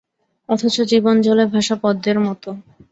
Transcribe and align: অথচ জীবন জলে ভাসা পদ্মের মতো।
অথচ 0.49 0.75
জীবন 0.91 1.15
জলে 1.21 1.45
ভাসা 1.53 1.75
পদ্মের 1.83 2.17
মতো। 2.25 2.49